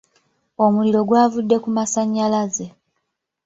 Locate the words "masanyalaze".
1.75-2.65